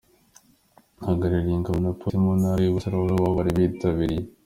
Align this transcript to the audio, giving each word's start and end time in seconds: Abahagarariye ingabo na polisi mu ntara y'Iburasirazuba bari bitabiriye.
Abahagarariye 1.01 1.55
ingabo 1.57 1.77
na 1.81 1.91
polisi 1.99 2.21
mu 2.23 2.31
ntara 2.39 2.59
y'Iburasirazuba 2.61 3.27
bari 3.35 3.51
bitabiriye. 3.57 4.23